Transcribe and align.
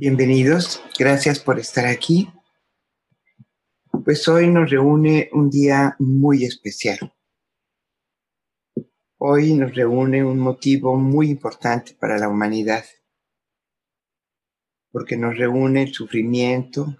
Bienvenidos, 0.00 0.80
gracias 0.96 1.40
por 1.40 1.58
estar 1.58 1.84
aquí. 1.84 2.32
Pues 4.04 4.28
hoy 4.28 4.46
nos 4.46 4.70
reúne 4.70 5.28
un 5.32 5.50
día 5.50 5.96
muy 5.98 6.44
especial. 6.44 7.12
Hoy 9.16 9.54
nos 9.54 9.74
reúne 9.74 10.24
un 10.24 10.38
motivo 10.38 10.94
muy 10.94 11.30
importante 11.30 11.96
para 11.98 12.16
la 12.16 12.28
humanidad, 12.28 12.84
porque 14.92 15.16
nos 15.16 15.36
reúne 15.36 15.82
el 15.82 15.92
sufrimiento, 15.92 16.96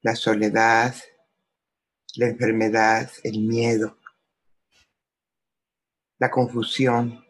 la 0.00 0.16
soledad, 0.16 0.96
la 2.16 2.26
enfermedad, 2.26 3.08
el 3.22 3.38
miedo, 3.38 3.96
la 6.18 6.28
confusión, 6.28 7.24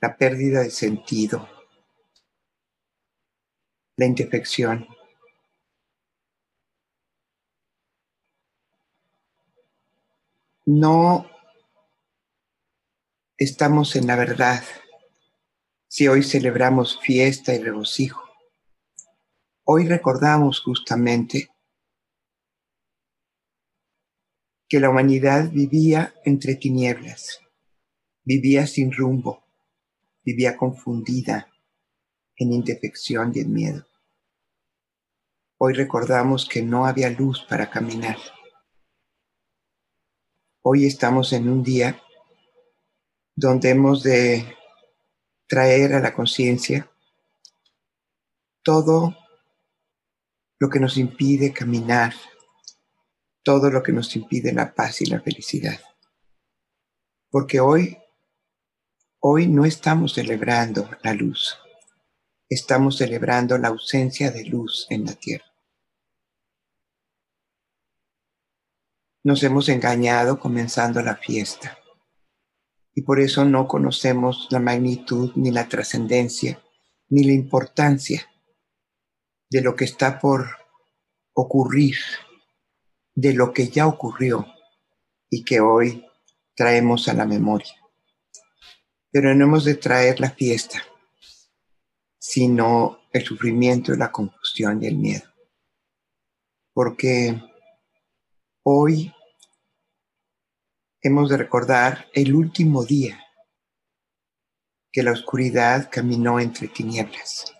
la 0.00 0.16
pérdida 0.16 0.62
de 0.62 0.70
sentido 0.70 1.55
la 3.96 4.06
indefección. 4.06 4.86
No 10.66 11.30
estamos 13.38 13.96
en 13.96 14.06
la 14.06 14.16
verdad 14.16 14.62
si 15.88 16.08
hoy 16.08 16.22
celebramos 16.22 17.00
fiesta 17.00 17.54
y 17.54 17.58
regocijo. 17.62 18.22
Hoy 19.64 19.86
recordamos 19.86 20.60
justamente 20.60 21.48
que 24.68 24.80
la 24.80 24.90
humanidad 24.90 25.50
vivía 25.50 26.14
entre 26.24 26.56
tinieblas, 26.56 27.40
vivía 28.24 28.66
sin 28.66 28.92
rumbo, 28.92 29.44
vivía 30.24 30.56
confundida, 30.56 31.48
en 32.36 32.52
indefección 32.52 33.32
y 33.34 33.40
en 33.40 33.52
miedo. 33.52 33.86
Hoy 35.58 35.72
recordamos 35.72 36.46
que 36.46 36.60
no 36.60 36.84
había 36.84 37.08
luz 37.08 37.42
para 37.48 37.70
caminar. 37.70 38.18
Hoy 40.60 40.84
estamos 40.84 41.32
en 41.32 41.48
un 41.48 41.62
día 41.62 41.98
donde 43.34 43.70
hemos 43.70 44.02
de 44.02 44.54
traer 45.46 45.94
a 45.94 46.00
la 46.00 46.12
conciencia 46.12 46.90
todo 48.62 49.16
lo 50.58 50.68
que 50.68 50.78
nos 50.78 50.98
impide 50.98 51.54
caminar, 51.54 52.12
todo 53.42 53.70
lo 53.70 53.82
que 53.82 53.92
nos 53.92 54.14
impide 54.14 54.52
la 54.52 54.74
paz 54.74 55.00
y 55.00 55.06
la 55.06 55.20
felicidad. 55.22 55.80
Porque 57.30 57.60
hoy, 57.60 57.96
hoy 59.20 59.46
no 59.46 59.64
estamos 59.64 60.12
celebrando 60.12 60.90
la 61.02 61.14
luz 61.14 61.58
estamos 62.48 62.98
celebrando 62.98 63.58
la 63.58 63.68
ausencia 63.68 64.30
de 64.30 64.44
luz 64.44 64.86
en 64.90 65.04
la 65.04 65.14
tierra. 65.14 65.44
Nos 69.24 69.42
hemos 69.42 69.68
engañado 69.68 70.38
comenzando 70.38 71.02
la 71.02 71.16
fiesta 71.16 71.78
y 72.94 73.02
por 73.02 73.20
eso 73.20 73.44
no 73.44 73.66
conocemos 73.66 74.46
la 74.50 74.60
magnitud 74.60 75.32
ni 75.34 75.50
la 75.50 75.68
trascendencia 75.68 76.62
ni 77.08 77.24
la 77.24 77.32
importancia 77.32 78.30
de 79.50 79.62
lo 79.62 79.74
que 79.74 79.84
está 79.84 80.18
por 80.18 80.46
ocurrir, 81.32 81.96
de 83.14 83.34
lo 83.34 83.52
que 83.52 83.68
ya 83.68 83.86
ocurrió 83.86 84.46
y 85.28 85.44
que 85.44 85.60
hoy 85.60 86.06
traemos 86.54 87.08
a 87.08 87.14
la 87.14 87.26
memoria. 87.26 87.74
Pero 89.10 89.34
no 89.34 89.44
hemos 89.44 89.64
de 89.64 89.74
traer 89.74 90.20
la 90.20 90.30
fiesta 90.30 90.82
sino 92.28 93.02
el 93.12 93.24
sufrimiento, 93.24 93.94
la 93.94 94.10
confusión 94.10 94.82
y 94.82 94.86
el 94.88 94.96
miedo. 94.96 95.32
Porque 96.72 97.40
hoy 98.64 99.14
hemos 101.00 101.30
de 101.30 101.36
recordar 101.36 102.08
el 102.12 102.34
último 102.34 102.84
día 102.84 103.24
que 104.90 105.04
la 105.04 105.12
oscuridad 105.12 105.88
caminó 105.88 106.40
entre 106.40 106.66
tinieblas. 106.66 107.54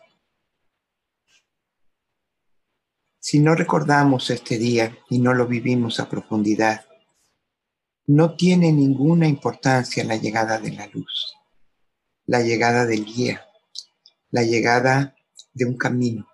Si 3.21 3.38
no 3.38 3.55
recordamos 3.55 4.31
este 4.31 4.59
día 4.59 4.99
y 5.09 5.21
no 5.21 5.32
lo 5.32 5.47
vivimos 5.47 6.00
a 6.00 6.09
profundidad, 6.09 6.87
no 8.06 8.34
tiene 8.34 8.72
ninguna 8.72 9.28
importancia 9.28 10.03
la 10.03 10.16
llegada 10.16 10.59
de 10.59 10.72
la 10.72 10.88
luz, 10.88 11.37
la 12.25 12.43
llegada 12.43 12.84
del 12.84 13.05
guía, 13.05 13.45
la 14.36 14.42
llegada 14.42 15.16
de 15.54 15.64
un 15.64 15.78
camino. 15.78 16.28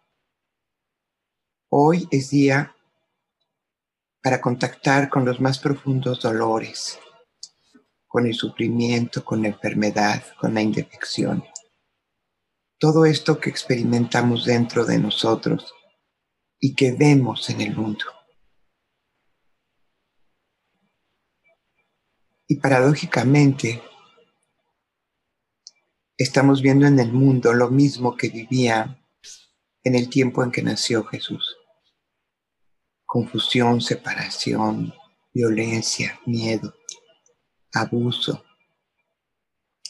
Hoy 1.69 2.09
es 2.11 2.31
día 2.31 2.75
para 4.21 4.41
contactar 4.41 5.09
con 5.09 5.25
los 5.25 5.41
más 5.41 5.61
profundos 5.61 6.21
dolores, 6.21 6.99
con 8.09 8.27
el 8.27 8.35
sufrimiento, 8.35 9.25
con 9.25 9.43
la 9.43 9.51
enfermedad, 9.51 10.21
con 10.41 10.53
la 10.53 10.63
indefección. 10.63 11.45
Todo 12.77 13.05
esto 13.05 13.39
que 13.39 13.51
experimentamos 13.51 14.47
dentro 14.47 14.85
de 14.85 14.99
nosotros 14.99 15.73
y 16.59 16.75
que 16.75 16.91
vemos 16.91 17.51
en 17.51 17.61
el 17.61 17.77
mundo. 17.77 18.07
Y 22.49 22.57
paradójicamente, 22.57 23.81
estamos 26.17 26.63
viendo 26.63 26.87
en 26.87 26.99
el 26.99 27.13
mundo 27.13 27.53
lo 27.53 27.71
mismo 27.71 28.17
que 28.17 28.29
vivía 28.29 28.99
en 29.85 29.95
el 29.95 30.09
tiempo 30.09 30.43
en 30.43 30.53
que 30.53 30.63
nació 30.63 31.05
Jesús. 31.05 31.57
Confusión, 33.05 33.81
separación, 33.81 34.95
violencia, 35.33 36.21
miedo, 36.27 36.75
abuso, 37.73 38.45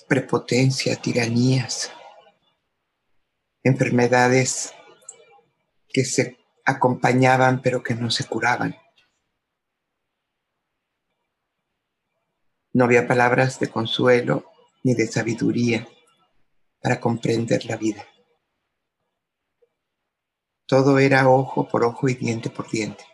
prepotencia, 0.09 0.97
tiranías, 0.97 1.93
enfermedades 3.63 4.73
que 5.89 6.05
se 6.05 6.39
acompañaban 6.65 7.61
pero 7.63 7.83
que 7.83 7.95
no 7.95 8.11
se 8.11 8.25
curaban. 8.25 8.77
No 12.73 12.85
había 12.85 13.07
palabras 13.07 13.61
de 13.61 13.69
consuelo 13.69 14.51
ni 14.83 14.95
de 14.95 15.07
sabiduría 15.07 15.87
para 16.83 17.01
comprender 17.01 17.65
la 17.67 17.77
vida. 17.77 18.07
Todo 20.67 20.99
era 20.99 21.29
ojo 21.29 21.69
por 21.69 21.85
ojo 21.85 22.09
y 22.09 22.15
diente 22.15 22.51
por 22.51 22.69
diente. 22.69 23.05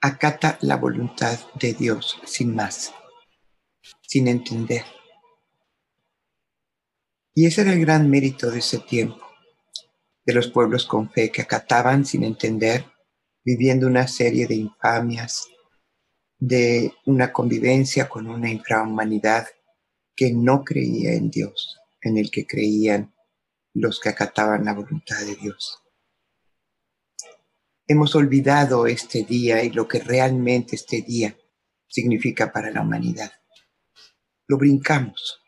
Acata 0.00 0.58
la 0.60 0.76
voluntad 0.76 1.38
de 1.54 1.74
Dios 1.74 2.20
sin 2.24 2.54
más, 2.54 2.94
sin 4.02 4.28
entender. 4.28 4.84
Y 7.34 7.46
ese 7.46 7.62
era 7.62 7.72
el 7.72 7.80
gran 7.80 8.08
mérito 8.08 8.50
de 8.50 8.60
ese 8.60 8.78
tiempo, 8.78 9.24
de 10.24 10.34
los 10.34 10.48
pueblos 10.48 10.86
con 10.86 11.10
fe 11.10 11.32
que 11.32 11.42
acataban 11.42 12.04
sin 12.04 12.22
entender, 12.22 12.84
viviendo 13.44 13.86
una 13.86 14.06
serie 14.06 14.46
de 14.46 14.54
infamias, 14.54 15.48
de 16.38 16.94
una 17.06 17.32
convivencia 17.32 18.08
con 18.08 18.28
una 18.28 18.50
infrahumanidad 18.50 19.48
que 20.14 20.32
no 20.32 20.64
creía 20.64 21.14
en 21.14 21.30
Dios, 21.30 21.78
en 22.00 22.16
el 22.16 22.30
que 22.30 22.46
creían 22.46 23.14
los 23.74 24.00
que 24.00 24.08
acataban 24.08 24.64
la 24.64 24.74
voluntad 24.74 25.20
de 25.20 25.36
Dios. 25.36 25.82
Hemos 27.86 28.14
olvidado 28.14 28.86
este 28.86 29.24
día 29.24 29.62
y 29.62 29.70
lo 29.70 29.88
que 29.88 30.00
realmente 30.00 30.76
este 30.76 31.02
día 31.02 31.36
significa 31.86 32.52
para 32.52 32.70
la 32.70 32.82
humanidad. 32.82 33.32
Lo 34.46 34.58
brincamos. 34.58 35.40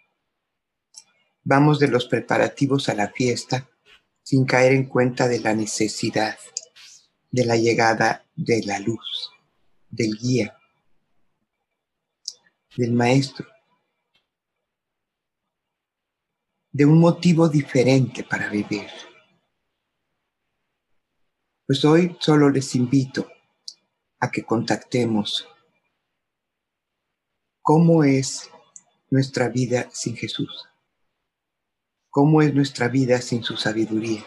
Vamos 1.42 1.78
de 1.78 1.88
los 1.88 2.06
preparativos 2.06 2.88
a 2.88 2.94
la 2.94 3.08
fiesta 3.08 3.68
sin 4.22 4.44
caer 4.44 4.72
en 4.72 4.86
cuenta 4.86 5.28
de 5.28 5.40
la 5.40 5.54
necesidad 5.54 6.38
de 7.30 7.44
la 7.44 7.56
llegada 7.56 8.26
de 8.34 8.62
la 8.64 8.78
luz, 8.80 9.30
del 9.88 10.16
guía, 10.20 10.59
del 12.76 12.92
maestro, 12.92 13.46
de 16.72 16.84
un 16.84 17.00
motivo 17.00 17.48
diferente 17.48 18.22
para 18.24 18.48
vivir. 18.48 18.88
Pues 21.66 21.84
hoy 21.84 22.16
solo 22.20 22.50
les 22.50 22.74
invito 22.74 23.28
a 24.20 24.30
que 24.30 24.44
contactemos 24.44 25.48
cómo 27.62 28.04
es 28.04 28.50
nuestra 29.10 29.48
vida 29.48 29.88
sin 29.92 30.16
Jesús, 30.16 30.68
cómo 32.08 32.42
es 32.42 32.54
nuestra 32.54 32.88
vida 32.88 33.20
sin 33.20 33.42
su 33.42 33.56
sabiduría, 33.56 34.24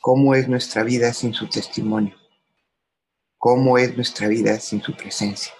cómo 0.00 0.34
es 0.34 0.48
nuestra 0.48 0.82
vida 0.82 1.12
sin 1.12 1.34
su 1.34 1.48
testimonio, 1.48 2.16
cómo 3.36 3.76
es 3.76 3.94
nuestra 3.96 4.28
vida 4.28 4.58
sin 4.58 4.82
su 4.82 4.94
presencia. 4.96 5.52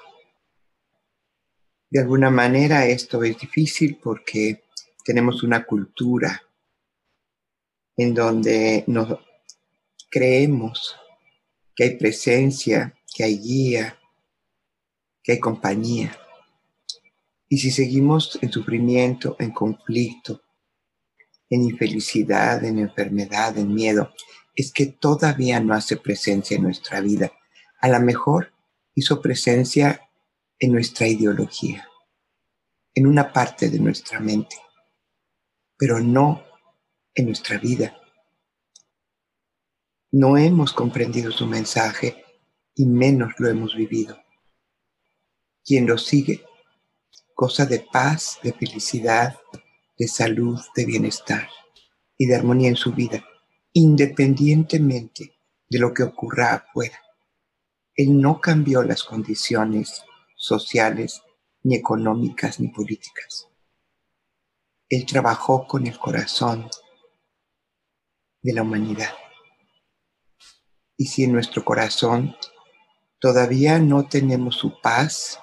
De 1.91 1.99
alguna 1.99 2.31
manera 2.31 2.87
esto 2.87 3.25
es 3.25 3.37
difícil 3.37 3.99
porque 4.01 4.63
tenemos 5.05 5.43
una 5.43 5.65
cultura 5.65 6.41
en 7.97 8.15
donde 8.15 8.85
nos 8.87 9.19
creemos 10.09 10.95
que 11.75 11.85
hay 11.85 11.97
presencia, 11.97 12.95
que 13.13 13.25
hay 13.25 13.39
guía, 13.39 13.99
que 15.21 15.33
hay 15.33 15.41
compañía. 15.41 16.17
Y 17.49 17.59
si 17.59 17.73
seguimos 17.73 18.39
en 18.41 18.53
sufrimiento, 18.53 19.35
en 19.41 19.51
conflicto, 19.51 20.43
en 21.49 21.63
infelicidad, 21.63 22.65
en 22.65 22.79
enfermedad, 22.79 23.59
en 23.59 23.75
miedo, 23.75 24.15
es 24.55 24.73
que 24.73 24.87
todavía 24.87 25.59
no 25.59 25.75
hace 25.75 25.97
presencia 25.97 26.57
en 26.57 26.63
nuestra 26.63 27.01
vida. 27.01 27.33
A 27.81 27.89
lo 27.89 27.99
mejor 27.99 28.53
hizo 28.95 29.21
presencia 29.21 30.10
en 30.61 30.73
nuestra 30.73 31.09
ideología, 31.09 31.89
en 32.95 33.07
una 33.07 33.33
parte 33.33 33.69
de 33.71 33.81
nuestra 33.81 34.21
mente, 34.21 34.57
pero 35.77 35.99
no 35.99 36.45
en 37.15 37.27
nuestra 37.27 37.59
vida. 37.59 38.01
No 40.13 40.37
hemos 40.37 40.73
comprendido 40.73 41.33
su 41.33 41.47
mensaje 41.47 42.25
y 42.75 42.87
menos 42.87 43.33
lo 43.39 43.49
hemos 43.49 43.75
vivido. 43.75 44.23
Quien 45.65 45.87
lo 45.87 45.99
sigue 45.99 46.45
goza 47.41 47.65
de 47.65 47.81
paz, 47.81 48.39
de 48.43 48.53
felicidad, 48.53 49.35
de 49.97 50.07
salud, 50.09 50.61
de 50.77 50.85
bienestar 50.85 51.49
y 52.19 52.27
de 52.27 52.35
armonía 52.37 52.69
en 52.69 52.77
su 52.77 52.93
vida, 52.93 53.25
independientemente 53.73 55.33
de 55.71 55.79
lo 55.79 55.95
que 55.95 56.03
ocurra 56.03 56.53
afuera. 56.53 57.01
Él 57.97 58.21
no 58.21 58.43
cambió 58.43 58.83
las 58.83 59.05
condiciones 59.05 60.03
sociales, 60.41 61.23
ni 61.63 61.77
económicas, 61.77 62.59
ni 62.61 62.69
políticas. 62.69 63.47
Él 64.89 65.05
trabajó 65.05 65.67
con 65.67 65.87
el 65.87 65.99
corazón 65.99 66.69
de 68.43 68.55
la 68.55 68.63
humanidad. 68.63 69.13
Y 70.97 71.07
si 71.07 71.25
en 71.25 71.33
nuestro 71.33 71.63
corazón 71.63 72.35
todavía 73.19 73.79
no 73.79 74.09
tenemos 74.09 74.57
su 74.57 74.81
paz, 74.81 75.39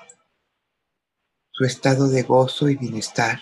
su 1.52 1.64
estado 1.64 2.10
de 2.10 2.24
gozo 2.24 2.68
y 2.68 2.76
bienestar, 2.76 3.40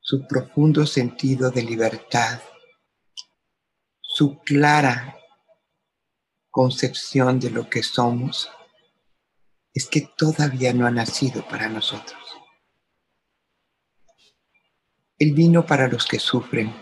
su 0.00 0.26
profundo 0.26 0.86
sentido 0.86 1.50
de 1.50 1.62
libertad, 1.62 2.42
su 4.02 4.38
clara 4.40 5.16
concepción 6.50 7.40
de 7.40 7.50
lo 7.50 7.70
que 7.70 7.82
somos, 7.82 8.50
es 9.74 9.86
que 9.86 10.08
todavía 10.16 10.72
no 10.72 10.86
ha 10.86 10.90
nacido 10.90 11.46
para 11.48 11.68
nosotros. 11.68 12.20
Él 15.18 15.32
vino 15.32 15.64
para 15.64 15.88
los 15.88 16.06
que 16.06 16.18
sufren, 16.18 16.74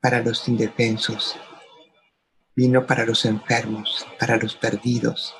para 0.00 0.20
los 0.22 0.48
indefensos, 0.48 1.36
vino 2.54 2.86
para 2.86 3.04
los 3.04 3.24
enfermos, 3.24 4.06
para 4.18 4.36
los 4.36 4.56
perdidos, 4.56 5.34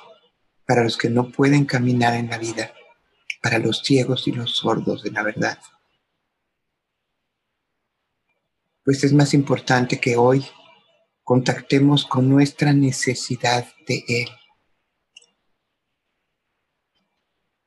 para 0.65 0.83
los 0.83 0.97
que 0.97 1.09
no 1.09 1.29
pueden 1.29 1.65
caminar 1.65 2.13
en 2.15 2.29
la 2.29 2.37
vida 2.37 2.73
para 3.43 3.59
los 3.59 3.81
ciegos 3.83 4.25
y 4.29 4.31
los 4.31 4.55
sordos 4.55 5.03
de 5.03 5.11
la 5.11 5.21
verdad. 5.21 5.59
Pues 8.85 9.03
es 9.03 9.11
más 9.11 9.33
importante 9.33 9.99
que 9.99 10.15
hoy 10.15 10.45
contactemos 11.23 12.05
con 12.05 12.29
nuestra 12.29 12.71
necesidad 12.71 13.67
de 13.85 14.05
Él, 14.07 14.29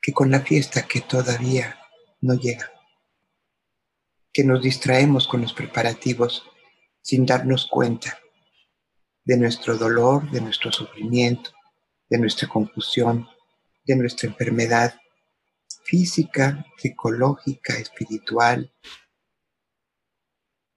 que 0.07 0.13
con 0.13 0.31
la 0.31 0.39
fiesta 0.39 0.87
que 0.87 1.01
todavía 1.01 1.81
no 2.21 2.35
llega, 2.35 2.71
que 4.33 4.45
nos 4.45 4.63
distraemos 4.63 5.27
con 5.27 5.41
los 5.41 5.53
preparativos 5.53 6.45
sin 7.03 7.27
darnos 7.27 7.67
cuenta 7.67 8.17
de 9.25 9.37
nuestro 9.37 9.77
dolor, 9.77 10.31
de 10.31 10.41
nuestro 10.41 10.71
sufrimiento, 10.71 11.51
de 12.09 12.19
nuestra 12.19 12.47
confusión, 12.47 13.29
de 13.85 13.97
nuestra 13.97 14.29
enfermedad 14.29 14.95
física, 15.83 16.65
psicológica, 16.77 17.77
espiritual, 17.77 18.73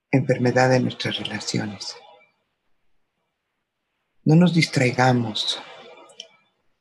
enfermedad 0.10 0.72
de 0.72 0.80
nuestras 0.80 1.20
relaciones. 1.20 1.96
No 4.24 4.34
nos 4.34 4.56
distraigamos 4.56 5.62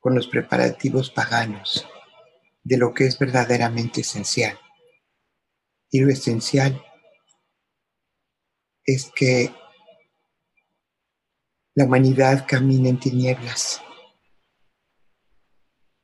con 0.01 0.15
los 0.15 0.27
preparativos 0.29 1.11
paganos 1.11 1.87
de 2.69 2.77
lo 2.77 2.93
que 2.93 3.07
es 3.07 3.19
verdaderamente 3.19 4.03
esencial. 4.03 4.61
Y 5.91 6.01
lo 6.01 6.11
esencial 6.11 6.85
es 8.85 9.11
que 9.17 9.55
la 11.75 11.85
humanidad 11.87 12.45
camina 12.47 12.91
en 12.91 13.01
tinieblas 13.01 13.81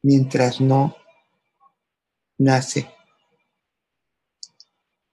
mientras 0.03 0.59
no 0.63 0.97
nace 2.39 2.91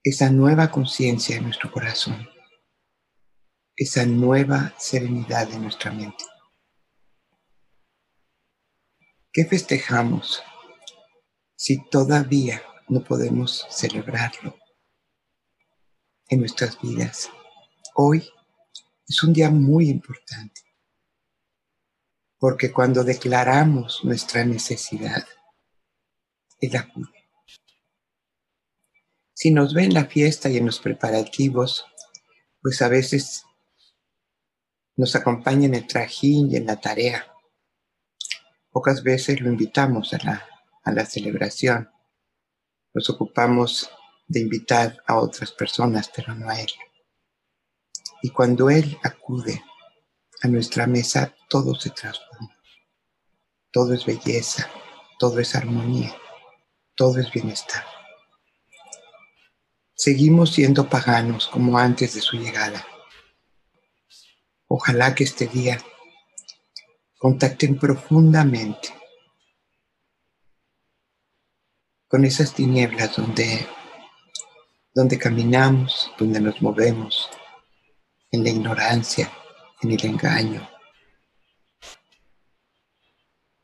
esa 0.02 0.30
nueva 0.30 0.70
conciencia 0.70 1.36
en 1.36 1.44
nuestro 1.44 1.70
corazón, 1.70 2.30
esa 3.76 4.06
nueva 4.06 4.74
serenidad 4.78 5.52
en 5.52 5.62
nuestra 5.62 5.92
mente. 5.92 6.24
¿Qué 9.30 9.44
festejamos 9.44 10.42
si 11.62 11.78
todavía 11.90 12.60
no 12.88 13.04
podemos 13.04 13.68
celebrarlo 13.70 14.58
en 16.28 16.40
nuestras 16.40 16.76
vidas? 16.80 17.30
Hoy 17.94 18.28
es 19.06 19.22
un 19.22 19.32
día 19.32 19.48
muy 19.48 19.88
importante, 19.88 20.60
porque 22.40 22.72
cuando 22.72 23.04
declaramos 23.04 24.00
nuestra 24.02 24.44
necesidad, 24.44 25.24
Él 26.58 26.74
acude. 26.74 27.30
Si 29.32 29.52
nos 29.52 29.72
ve 29.72 29.84
en 29.84 29.94
la 29.94 30.06
fiesta 30.06 30.50
y 30.50 30.56
en 30.56 30.66
los 30.66 30.80
preparativos, 30.80 31.86
pues 32.60 32.82
a 32.82 32.88
veces 32.88 33.44
nos 34.96 35.14
acompaña 35.14 35.66
en 35.66 35.76
el 35.76 35.86
trajín 35.86 36.50
y 36.50 36.56
en 36.56 36.66
la 36.66 36.80
tarea. 36.80 37.32
Pocas 38.68 39.04
veces 39.04 39.40
lo 39.40 39.48
invitamos 39.48 40.12
a 40.12 40.18
la, 40.24 40.51
a 40.82 40.92
la 40.92 41.06
celebración. 41.06 41.90
Nos 42.94 43.08
ocupamos 43.10 43.90
de 44.26 44.40
invitar 44.40 45.02
a 45.06 45.18
otras 45.18 45.52
personas, 45.52 46.10
pero 46.14 46.34
no 46.34 46.48
a 46.48 46.60
Él. 46.60 46.70
Y 48.22 48.30
cuando 48.30 48.70
Él 48.70 48.98
acude 49.02 49.62
a 50.42 50.48
nuestra 50.48 50.86
mesa, 50.86 51.34
todo 51.48 51.74
se 51.74 51.90
transforma. 51.90 52.56
Todo 53.70 53.94
es 53.94 54.04
belleza, 54.04 54.68
todo 55.18 55.40
es 55.40 55.54
armonía, 55.54 56.14
todo 56.94 57.20
es 57.20 57.32
bienestar. 57.32 57.84
Seguimos 59.94 60.52
siendo 60.52 60.88
paganos 60.88 61.46
como 61.46 61.78
antes 61.78 62.14
de 62.14 62.20
su 62.20 62.36
llegada. 62.36 62.84
Ojalá 64.66 65.14
que 65.14 65.24
este 65.24 65.46
día 65.46 65.80
contacten 67.18 67.78
profundamente 67.78 69.01
con 72.12 72.26
esas 72.26 72.52
tinieblas 72.52 73.16
donde, 73.16 73.66
donde 74.94 75.16
caminamos, 75.16 76.12
donde 76.18 76.40
nos 76.40 76.60
movemos, 76.60 77.30
en 78.30 78.44
la 78.44 78.50
ignorancia, 78.50 79.32
en 79.80 79.92
el 79.92 80.04
engaño, 80.04 80.68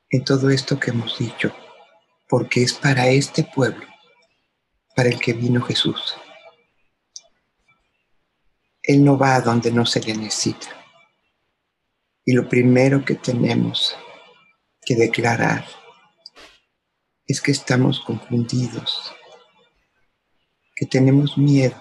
en 0.09 0.25
todo 0.25 0.49
esto 0.49 0.81
que 0.81 0.93
hemos 0.93 1.19
dicho, 1.19 1.55
porque 2.27 2.63
es 2.63 2.73
para 2.73 3.09
este 3.09 3.45
pueblo 3.45 3.87
para 4.97 5.11
el 5.11 5.21
que 5.21 5.35
vino 5.35 5.61
Jesús. 5.61 6.17
Él 8.83 9.05
no 9.05 9.19
va 9.19 9.35
a 9.35 9.43
donde 9.43 9.71
no 9.71 9.85
se 9.85 10.01
le 10.01 10.15
necesita. 10.15 10.69
Y 12.25 12.33
lo 12.33 12.49
primero 12.49 13.05
que 13.05 13.17
tenemos 13.17 13.95
que 14.81 14.95
declarar 14.95 15.67
es 17.29 17.41
que 17.41 17.53
estamos 17.53 18.01
confundidos, 18.01 19.15
que 20.75 20.87
tenemos 20.87 21.39
miedo, 21.39 21.81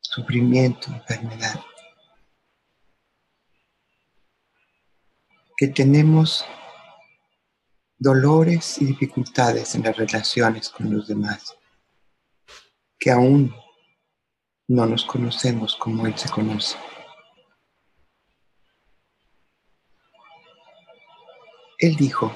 sufrimiento, 0.00 0.90
enfermedad, 0.90 1.60
que 5.56 5.68
tenemos 5.68 6.46
dolores 7.98 8.80
y 8.80 8.86
dificultades 8.86 9.74
en 9.74 9.82
las 9.82 9.96
relaciones 9.96 10.70
con 10.70 10.94
los 10.94 11.06
demás 11.06 11.56
que 13.02 13.10
aún 13.10 13.52
no 14.68 14.86
nos 14.86 15.04
conocemos 15.04 15.74
como 15.74 16.06
Él 16.06 16.16
se 16.16 16.28
conoce. 16.30 16.78
Él 21.78 21.96
dijo, 21.96 22.32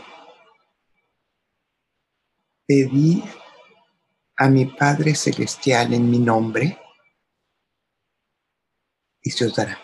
pedid 2.67 3.23
a 4.37 4.49
mi 4.49 4.67
Padre 4.67 5.15
Celestial 5.15 5.95
en 5.95 6.11
mi 6.11 6.19
nombre 6.19 6.79
y 9.23 9.31
se 9.31 9.47
os 9.47 9.55
dará. 9.55 9.81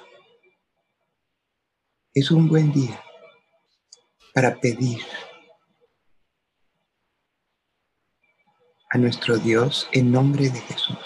Es 2.13 2.31
un 2.31 2.49
buen 2.49 2.73
día 2.73 3.03
para 4.35 4.61
pedir 4.61 5.01
a 8.91 8.99
nuestro 8.99 9.39
Dios 9.39 9.89
en 9.93 10.13
nombre 10.13 10.51
de 10.51 10.61
Jesús. 10.61 10.99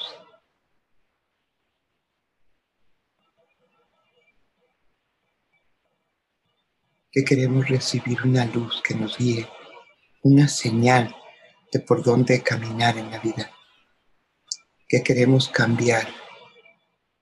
Que 7.13 7.25
queremos 7.25 7.69
recibir 7.69 8.21
una 8.23 8.45
luz 8.47 8.83
que 8.83 8.95
nos 8.95 9.17
guíe, 9.17 9.49
una 10.23 10.49
señal 10.49 11.15
de 11.73 11.81
por 11.81 12.03
dónde 12.03 12.43
caminar 12.43 12.97
en 12.99 13.11
la 13.11 13.19
vida. 13.19 13.51
Que 14.89 15.03
queremos 15.03 15.49
cambiar 15.49 16.07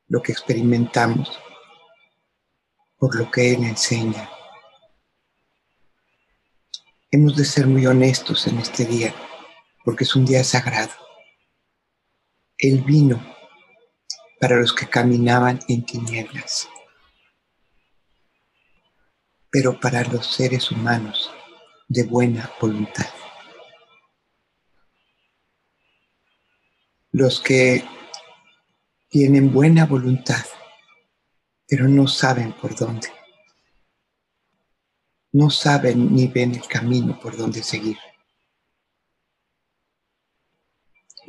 lo 0.08 0.22
que 0.22 0.32
experimentamos 0.32 1.38
por 2.98 3.16
lo 3.16 3.30
que 3.30 3.52
Él 3.52 3.64
enseña. 3.64 4.30
Hemos 7.10 7.36
de 7.36 7.44
ser 7.44 7.66
muy 7.66 7.86
honestos 7.86 8.46
en 8.46 8.58
este 8.58 8.84
día, 8.84 9.14
porque 9.84 10.04
es 10.04 10.16
un 10.16 10.24
día 10.24 10.42
sagrado. 10.42 10.92
Él 12.58 12.82
vino 12.82 13.24
para 14.40 14.56
los 14.56 14.72
que 14.72 14.88
caminaban 14.88 15.60
en 15.68 15.84
tinieblas, 15.84 16.68
pero 19.50 19.78
para 19.78 20.02
los 20.04 20.26
seres 20.26 20.70
humanos 20.70 21.30
de 21.88 22.02
buena 22.02 22.50
voluntad. 22.60 23.06
Los 27.16 27.40
que 27.40 27.84
tienen 29.08 29.52
buena 29.52 29.86
voluntad, 29.86 30.44
pero 31.64 31.86
no 31.86 32.08
saben 32.08 32.52
por 32.54 32.74
dónde. 32.74 33.06
No 35.30 35.48
saben 35.48 36.12
ni 36.12 36.26
ven 36.26 36.56
el 36.56 36.66
camino 36.66 37.16
por 37.20 37.36
donde 37.36 37.62
seguir. 37.62 37.96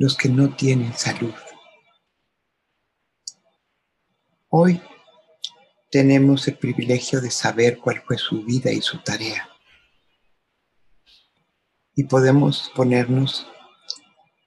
Los 0.00 0.16
que 0.16 0.28
no 0.28 0.56
tienen 0.56 0.92
salud. 0.92 1.34
Hoy 4.48 4.82
tenemos 5.88 6.48
el 6.48 6.58
privilegio 6.58 7.20
de 7.20 7.30
saber 7.30 7.78
cuál 7.78 8.02
fue 8.02 8.18
su 8.18 8.42
vida 8.42 8.72
y 8.72 8.82
su 8.82 8.98
tarea. 9.04 9.48
Y 11.94 12.02
podemos 12.02 12.72
ponernos 12.74 13.46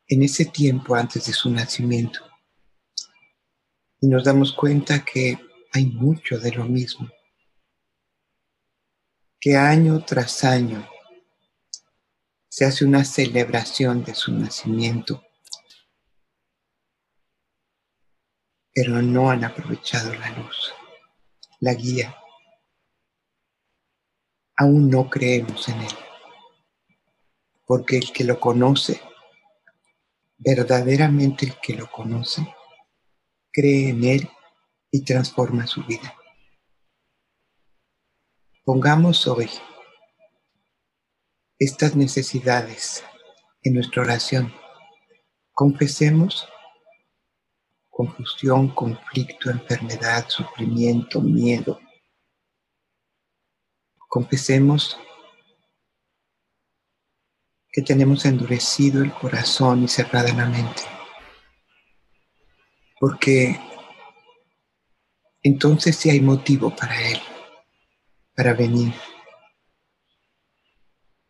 en 0.09 0.23
ese 0.23 0.45
tiempo 0.45 0.95
antes 0.95 1.27
de 1.27 1.33
su 1.33 1.51
nacimiento 1.51 2.19
y 4.01 4.07
nos 4.07 4.23
damos 4.23 4.53
cuenta 4.53 5.05
que 5.05 5.37
hay 5.71 5.85
mucho 5.85 6.39
de 6.39 6.51
lo 6.51 6.65
mismo, 6.65 7.07
que 9.39 9.55
año 9.55 10.03
tras 10.03 10.43
año 10.43 10.89
se 12.49 12.65
hace 12.65 12.85
una 12.85 13.05
celebración 13.05 14.03
de 14.03 14.15
su 14.15 14.33
nacimiento, 14.33 15.23
pero 18.73 19.01
no 19.01 19.29
han 19.29 19.43
aprovechado 19.43 20.13
la 20.15 20.31
luz, 20.31 20.73
la 21.59 21.73
guía. 21.73 22.15
Aún 24.55 24.89
no 24.89 25.09
creemos 25.09 25.69
en 25.69 25.81
él, 25.81 25.93
porque 27.65 27.97
el 27.97 28.11
que 28.11 28.23
lo 28.23 28.39
conoce, 28.39 29.01
verdaderamente 30.39 31.45
el 31.45 31.59
que 31.61 31.73
lo 31.73 31.91
conoce, 31.91 32.41
cree 33.51 33.89
en 33.89 34.03
Él 34.05 34.29
y 34.89 35.03
transforma 35.03 35.67
su 35.67 35.83
vida. 35.83 36.15
Pongamos 38.63 39.27
hoy 39.27 39.49
estas 41.59 41.95
necesidades 41.95 43.03
en 43.63 43.73
nuestra 43.73 44.01
oración. 44.03 44.53
Confesemos 45.51 46.47
confusión, 47.89 48.69
conflicto, 48.73 49.49
enfermedad, 49.49 50.25
sufrimiento, 50.29 51.19
miedo. 51.19 51.81
Confesemos 54.07 54.97
que 57.79 57.85
tenemos 57.85 58.25
endurecido 58.25 59.01
el 59.03 59.13
corazón 59.13 59.83
y 59.83 59.87
cerrada 59.87 60.33
la 60.33 60.45
mente 60.45 60.81
porque 62.99 63.57
entonces 65.41 65.95
sí 65.95 66.09
hay 66.09 66.19
motivo 66.19 66.75
para 66.75 67.09
Él, 67.09 67.19
para 68.35 68.53
venir 68.53 68.93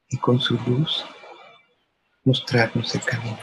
y 0.09 0.17
con 0.17 0.39
su 0.39 0.55
luz 0.65 1.05
mostrarnos 2.23 2.93
el 2.95 3.01
camino. 3.03 3.39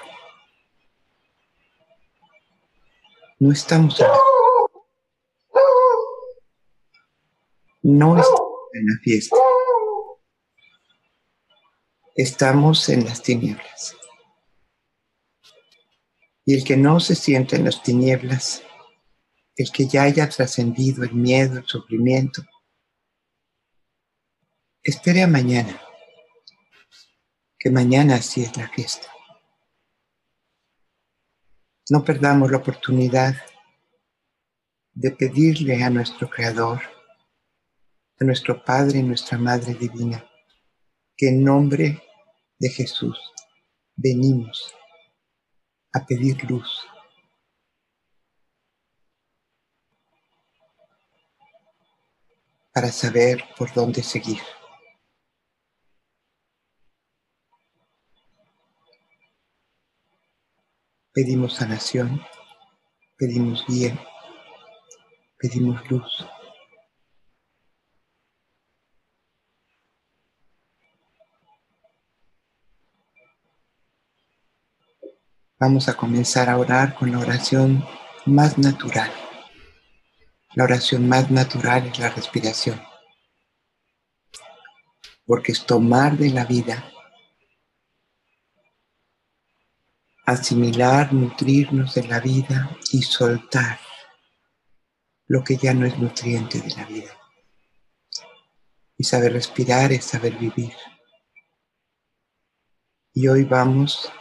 No 3.39 3.53
estamos 3.53 4.01
en 4.01 4.09
la, 4.09 4.19
no 7.83 8.19
estamos 8.19 8.41
en 8.73 8.87
la 8.87 8.99
fiesta. 9.03 9.37
Estamos 12.19 12.89
en 12.89 13.05
las 13.05 13.23
tinieblas. 13.23 13.95
Y 16.47 16.55
el 16.55 16.65
que 16.65 16.79
no 16.79 16.99
se 16.99 17.15
siente 17.15 17.57
en 17.57 17.65
las 17.65 17.83
tinieblas, 17.83 18.63
el 19.55 19.71
que 19.71 19.87
ya 19.87 20.05
haya 20.05 20.27
trascendido 20.27 21.05
el 21.05 21.13
miedo, 21.13 21.59
el 21.59 21.67
sufrimiento, 21.67 22.43
espere 24.83 25.25
a 25.25 25.27
mañana, 25.27 25.79
que 27.59 27.69
mañana 27.69 28.23
sí 28.23 28.45
es 28.45 28.57
la 28.57 28.71
fiesta. 28.71 29.09
No 31.91 32.03
perdamos 32.03 32.51
la 32.51 32.57
oportunidad 32.57 33.35
de 34.95 35.11
pedirle 35.11 35.85
a 35.85 35.91
nuestro 35.91 36.31
Creador, 36.31 36.81
a 38.19 38.25
nuestro 38.25 38.65
Padre 38.65 39.01
y 39.01 39.03
nuestra 39.03 39.37
Madre 39.37 39.75
Divina, 39.75 40.27
que 41.15 41.29
en 41.29 41.45
nombre 41.45 42.03
de 42.59 42.69
Jesús 42.71 43.19
venimos 43.97 44.75
a 45.93 46.05
pedir 46.05 46.43
luz. 46.51 46.87
para 52.77 52.93
saber 52.93 53.43
por 53.57 53.73
dónde 53.73 54.03
seguir. 54.03 54.43
Pedimos 61.15 61.55
sanación, 61.55 62.21
pedimos 63.17 63.65
guía, 63.67 63.99
pedimos 65.39 65.91
luz. 65.91 66.27
Vamos 75.59 75.89
a 75.89 75.97
comenzar 75.97 76.51
a 76.51 76.59
orar 76.59 76.95
con 76.95 77.11
la 77.11 77.19
oración 77.19 77.83
más 78.27 78.59
natural. 78.59 79.11
La 80.53 80.65
oración 80.65 81.09
más 81.09 81.31
natural 81.31 81.87
es 81.87 81.99
la 81.99 82.11
respiración. 82.11 82.79
Porque 85.25 85.53
es 85.53 85.65
tomar 85.65 86.19
de 86.19 86.29
la 86.29 86.45
vida, 86.45 86.93
asimilar, 90.27 91.15
nutrirnos 91.15 91.95
de 91.95 92.07
la 92.07 92.21
vida 92.21 92.77
y 92.93 93.01
soltar 93.01 93.81
lo 95.27 95.43
que 95.43 95.57
ya 95.57 95.73
no 95.73 95.87
es 95.87 95.99
nutriente 95.99 96.61
de 96.61 96.71
la 96.75 96.85
vida. 96.85 97.19
Y 98.99 99.05
saber 99.05 99.33
respirar 99.33 99.91
es 99.91 100.05
saber 100.05 100.37
vivir. 100.37 100.75
Y 103.15 103.29
hoy 103.29 103.45
vamos 103.45 104.13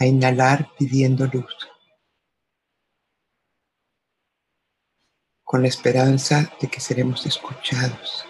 a 0.00 0.06
inhalar 0.06 0.74
pidiendo 0.78 1.26
luz, 1.26 1.68
con 5.44 5.60
la 5.60 5.68
esperanza 5.68 6.50
de 6.58 6.68
que 6.68 6.80
seremos 6.80 7.26
escuchados. 7.26 8.24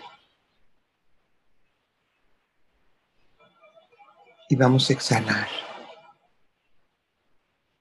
Y 4.49 4.57
vamos 4.57 4.91
a 4.91 4.95
exhalar 4.95 5.49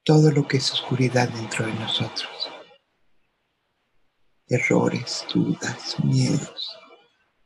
todo 0.03 0.31
lo 0.31 0.48
que 0.48 0.58
es 0.58 0.72
oscuridad 0.72 1.27
dentro 1.29 1.65
de 1.65 1.74
nosotros. 1.74 2.51
Errores, 4.46 5.25
dudas, 5.34 5.96
miedos, 6.03 6.77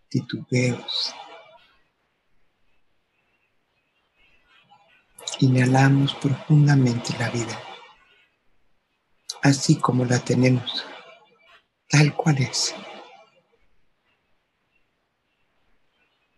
titubeos, 0.09 1.15
Inhalamos 5.39 6.13
profundamente 6.15 7.17
la 7.17 7.29
vida, 7.29 7.59
así 9.41 9.77
como 9.77 10.05
la 10.05 10.19
tenemos, 10.19 10.85
tal 11.89 12.15
cual 12.15 12.37
es. 12.37 12.75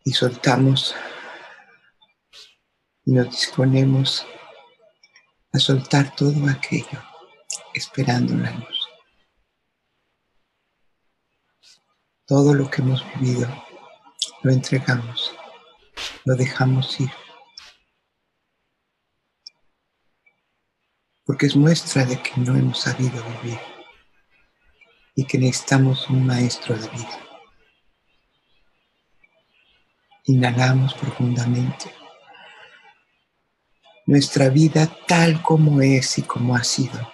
Y 0.03 0.11
soltamos 0.13 0.95
y 3.05 3.11
nos 3.11 3.29
disponemos 3.29 4.25
a 5.53 5.59
soltar 5.59 6.15
todo 6.15 6.49
aquello, 6.49 7.01
esperando 7.73 8.35
la 8.35 8.51
luz. 8.51 8.89
Todo 12.25 12.53
lo 12.55 12.69
que 12.69 12.81
hemos 12.81 13.05
vivido 13.15 13.47
lo 14.41 14.51
entregamos, 14.51 15.31
lo 16.25 16.35
dejamos 16.35 16.99
ir. 16.99 17.11
Porque 21.25 21.47
es 21.47 21.55
muestra 21.55 22.05
de 22.05 22.21
que 22.21 22.39
no 22.39 22.55
hemos 22.55 22.79
sabido 22.79 23.23
vivir 23.41 23.59
y 25.15 25.25
que 25.25 25.37
necesitamos 25.37 26.07
un 26.09 26.25
maestro 26.25 26.77
de 26.77 26.87
vida. 26.89 27.19
Inhalamos 30.25 30.93
profundamente 30.93 31.91
nuestra 34.05 34.49
vida 34.49 34.87
tal 35.07 35.41
como 35.41 35.81
es 35.81 36.19
y 36.19 36.21
como 36.21 36.55
ha 36.55 36.63
sido. 36.63 37.11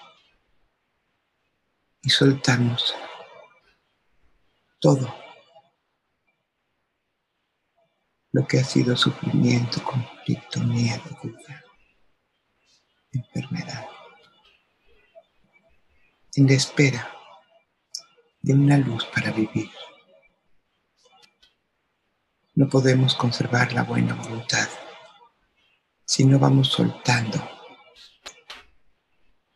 Y 2.03 2.09
soltamos 2.09 2.93
todo 4.79 5.15
lo 8.33 8.47
que 8.47 8.59
ha 8.59 8.63
sido 8.63 8.97
sufrimiento, 8.97 9.83
conflicto, 9.83 10.59
miedo, 10.61 11.03
duda, 11.21 11.63
enfermedad 13.11 14.00
en 16.35 16.47
la 16.47 16.53
espera 16.53 17.11
de 18.41 18.53
una 18.53 18.77
luz 18.77 19.05
para 19.05 19.31
vivir. 19.31 19.69
No 22.55 22.69
podemos 22.69 23.15
conservar 23.15 23.73
la 23.73 23.83
buena 23.83 24.13
voluntad 24.13 24.67
si 26.05 26.25
no 26.25 26.39
vamos 26.39 26.69
soltando 26.69 27.41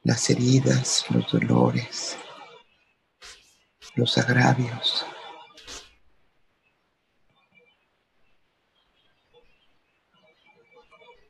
las 0.04 0.30
heridas, 0.30 1.06
los 1.10 1.32
dolores, 1.32 2.18
los 3.96 4.18
agravios. 4.18 5.06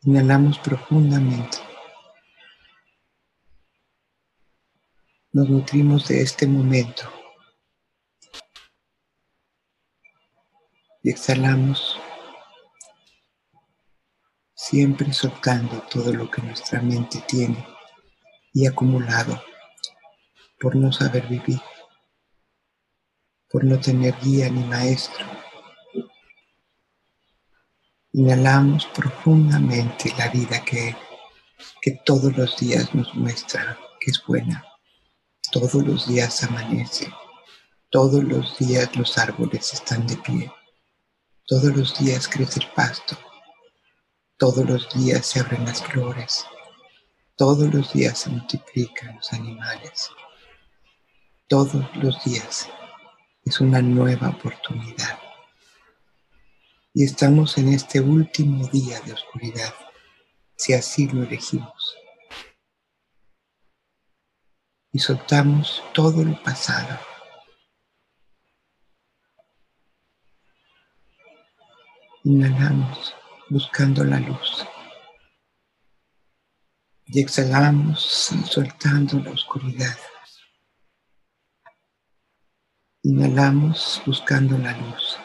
Inhalamos 0.04 0.60
profundamente. 0.60 1.75
Nos 5.36 5.50
nutrimos 5.50 6.08
de 6.08 6.22
este 6.22 6.48
momento 6.48 7.12
y 11.04 11.10
exhalamos 11.10 12.00
siempre 14.54 15.12
soltando 15.12 15.82
todo 15.92 16.14
lo 16.14 16.32
que 16.32 16.42
nuestra 16.42 16.82
mente 16.82 17.22
tiene 17.28 17.68
y 18.54 18.66
acumulado 18.66 19.44
por 20.58 20.78
no 20.78 20.94
saber 20.94 21.28
vivir, 21.28 21.60
por 23.50 23.66
no 23.66 23.78
tener 23.78 24.16
guía 24.22 24.50
ni 24.50 24.64
maestro. 24.64 25.26
Inhalamos 28.14 28.86
profundamente 28.86 30.14
la 30.18 30.30
vida 30.30 30.64
que, 30.64 30.96
que 31.82 31.92
todos 32.06 32.38
los 32.38 32.58
días 32.58 32.96
nos 32.96 33.14
muestra 33.16 33.78
que 34.00 34.12
es 34.12 34.24
buena 34.26 34.64
todos 35.56 35.88
los 35.88 36.06
días 36.06 36.44
amanece, 36.44 37.10
todos 37.90 38.22
los 38.26 38.58
días 38.58 38.94
los 38.98 39.18
árboles 39.18 39.74
están 39.74 40.06
de 40.06 40.18
pie, 40.18 40.52
todos 41.48 41.74
los 41.74 41.98
días 41.98 42.28
crece 42.28 42.60
el 42.60 42.68
pasto, 42.72 43.18
todos 44.38 44.70
los 44.70 44.94
días 44.94 45.26
se 45.26 45.40
abren 45.40 45.64
las 45.64 45.82
flores, 45.82 46.46
todos 47.38 47.74
los 47.74 47.94
días 47.94 48.20
se 48.20 48.32
multiplican 48.32 49.16
los 49.16 49.32
animales, 49.32 50.10
todos 51.48 51.86
los 51.96 52.22
días 52.26 52.68
es 53.46 53.62
una 53.62 53.82
nueva 53.82 54.32
oportunidad. 54.32 55.20
Y 56.94 57.06
estamos 57.06 57.58
en 57.58 57.70
este 57.70 58.02
último 58.02 58.68
día 58.68 59.00
de 59.06 59.14
oscuridad, 59.14 59.74
si 60.58 60.74
así 60.74 61.08
lo 61.08 61.24
elegimos 61.24 61.96
y 64.96 65.00
soltamos 65.00 65.84
todo 65.94 66.22
el 66.22 66.38
pasado. 66.38 66.98
Inhalamos 72.24 73.14
buscando 73.50 74.06
la 74.06 74.22
luz 74.22 74.66
y 77.08 77.20
exhalamos 77.20 78.32
soltando 78.50 79.20
la 79.20 79.32
oscuridad. 79.32 79.98
Inhalamos 83.04 84.02
buscando 84.06 84.58
la 84.58 84.72
luz 84.78 85.18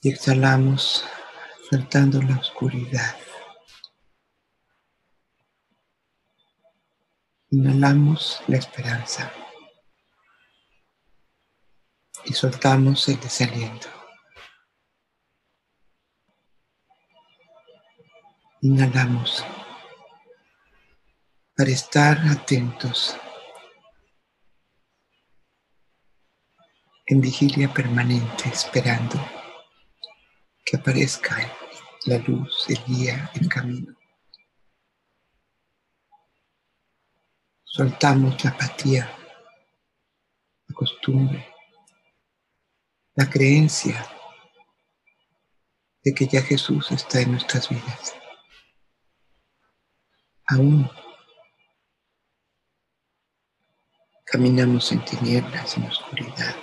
y 0.00 0.08
exhalamos 0.08 1.04
soltando 1.68 2.22
la 2.22 2.38
oscuridad. 2.38 3.18
Inhalamos 7.54 8.42
la 8.48 8.56
esperanza 8.56 9.30
y 12.24 12.32
soltamos 12.32 13.06
el 13.10 13.20
desaliento. 13.20 13.88
Inhalamos 18.62 19.44
para 21.54 21.68
estar 21.68 22.16
atentos 22.26 23.18
en 27.04 27.20
vigilia 27.20 27.70
permanente, 27.70 28.48
esperando 28.48 29.20
que 30.64 30.78
aparezca 30.78 31.36
la 32.06 32.16
luz, 32.16 32.64
el 32.70 32.82
día, 32.86 33.30
el 33.34 33.46
camino. 33.50 34.01
Soltamos 37.74 38.44
la 38.44 38.50
apatía, 38.50 39.10
la 40.68 40.74
costumbre, 40.74 41.48
la 43.14 43.30
creencia 43.30 44.06
de 46.04 46.12
que 46.12 46.26
ya 46.26 46.42
Jesús 46.42 46.90
está 46.90 47.22
en 47.22 47.30
nuestras 47.30 47.70
vidas. 47.70 48.14
Aún 50.48 50.90
caminamos 54.26 54.92
en 54.92 55.02
tinieblas, 55.06 55.74
en 55.78 55.84
oscuridad. 55.84 56.54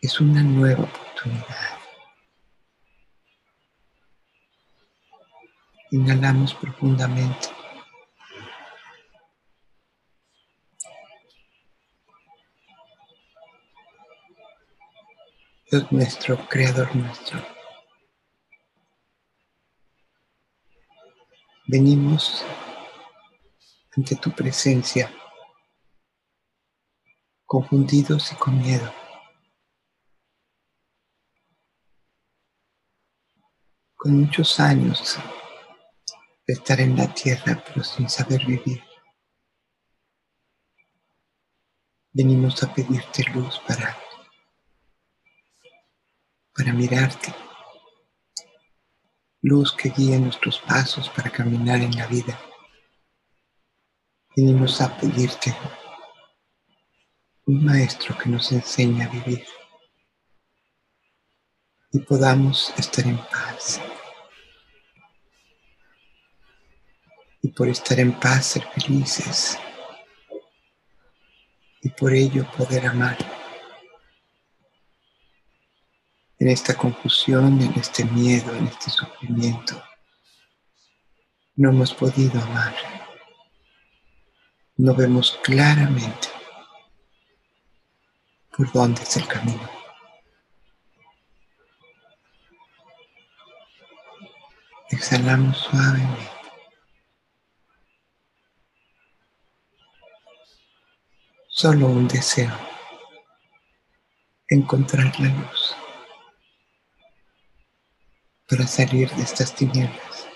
Es 0.00 0.20
una 0.20 0.44
nueva 0.44 0.84
oportunidad. 0.84 1.75
Inhalamos 5.92 6.52
profundamente. 6.54 7.48
Dios 15.70 15.90
nuestro, 15.92 16.36
Creador 16.48 16.94
nuestro. 16.96 17.40
Venimos 21.68 22.44
ante 23.96 24.16
tu 24.16 24.30
presencia, 24.32 25.10
confundidos 27.44 28.32
y 28.32 28.36
con 28.36 28.58
miedo. 28.60 28.92
Con 33.96 34.20
muchos 34.20 34.60
años 34.60 35.18
estar 36.46 36.80
en 36.80 36.96
la 36.96 37.12
tierra 37.12 37.62
pero 37.66 37.82
sin 37.82 38.08
saber 38.08 38.44
vivir. 38.46 38.82
Venimos 42.12 42.62
a 42.62 42.72
pedirte 42.72 43.24
luz 43.34 43.60
para, 43.66 43.96
para 46.54 46.72
mirarte, 46.72 47.34
luz 49.42 49.74
que 49.76 49.90
guíe 49.90 50.18
nuestros 50.18 50.60
pasos 50.60 51.10
para 51.10 51.30
caminar 51.30 51.80
en 51.80 51.94
la 51.96 52.06
vida. 52.06 52.40
Venimos 54.34 54.80
a 54.80 54.96
pedirte 54.96 55.54
un 57.46 57.64
maestro 57.64 58.16
que 58.18 58.28
nos 58.28 58.50
enseñe 58.50 59.02
a 59.02 59.08
vivir, 59.08 59.46
y 61.92 62.00
podamos 62.00 62.72
estar 62.76 63.06
en 63.06 63.18
paz. 63.18 63.80
Y 67.46 67.50
por 67.50 67.68
estar 67.68 68.00
en 68.00 68.12
paz 68.18 68.44
ser 68.44 68.64
felices. 68.72 69.56
Y 71.80 71.90
por 71.90 72.12
ello 72.12 72.44
poder 72.58 72.84
amar. 72.86 73.16
En 76.40 76.48
esta 76.48 76.74
confusión, 76.74 77.62
en 77.62 77.72
este 77.74 78.04
miedo, 78.04 78.52
en 78.52 78.66
este 78.66 78.90
sufrimiento, 78.90 79.80
no 81.54 81.70
hemos 81.70 81.94
podido 81.94 82.42
amar. 82.42 82.74
No 84.76 84.92
vemos 84.96 85.38
claramente 85.44 86.26
por 88.56 88.72
dónde 88.72 89.02
es 89.02 89.16
el 89.18 89.28
camino. 89.28 89.70
Exhalamos 94.90 95.58
suavemente. 95.58 96.35
Solo 101.58 101.86
un 101.86 102.06
deseo, 102.06 102.52
encontrar 104.46 105.18
la 105.18 105.28
luz 105.28 105.74
para 108.46 108.66
salir 108.66 109.08
de 109.12 109.22
estas 109.22 109.54
tinieblas. 109.54 110.28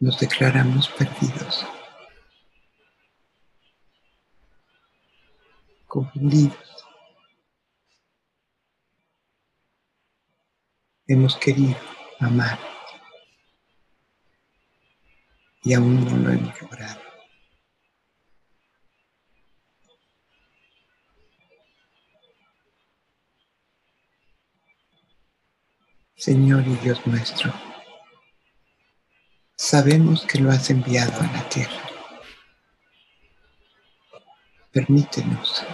Nos 0.00 0.18
declaramos 0.18 0.88
perdidos, 0.88 1.66
confundidos. 5.86 6.86
hemos 11.06 11.36
querido 11.36 11.76
amar 12.20 12.77
y 15.62 15.74
aún 15.74 16.04
no 16.04 16.16
lo 16.16 16.30
hemos 16.32 16.60
logrado. 16.62 17.00
Señor 26.16 26.66
y 26.66 26.74
Dios 26.76 27.06
nuestro, 27.06 27.52
sabemos 29.56 30.26
que 30.26 30.40
lo 30.40 30.50
has 30.50 30.68
enviado 30.68 31.20
a 31.20 31.26
la 31.32 31.48
tierra. 31.48 31.80
Permítenos 34.72 35.64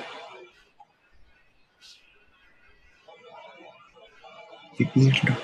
vivirlo, 4.78 5.36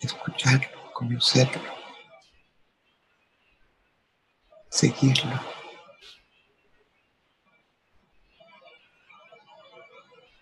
escucharlo, 0.00 0.92
conocerlo, 0.92 1.77
seguirlo. 4.70 5.58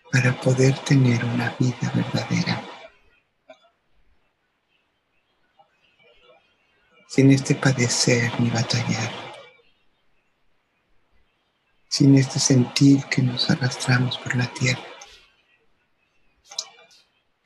para 0.09 0.33
poder 0.41 0.73
tener 0.79 1.23
una 1.25 1.53
vida 1.59 1.91
verdadera. 1.93 2.63
Sin 7.07 7.29
este 7.29 7.53
padecer 7.53 8.31
ni 8.39 8.49
batallar. 8.49 9.11
Sin 11.87 12.17
este 12.17 12.39
sentir 12.39 13.03
que 13.05 13.21
nos 13.21 13.47
arrastramos 13.51 14.17
por 14.17 14.35
la 14.35 14.47
tierra 14.47 14.81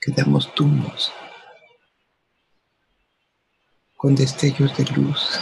quedamos 0.01 0.51
tumbos 0.55 1.13
con 3.95 4.15
destellos 4.15 4.75
de 4.75 4.83
luz, 4.95 5.39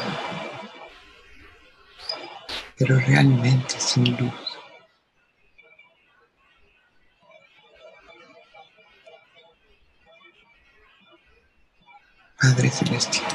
pero 2.80 2.98
realmente 2.98 3.78
sin 3.78 4.15
luz. 4.15 4.34
Padre 12.42 12.70
Celestial, 12.70 13.32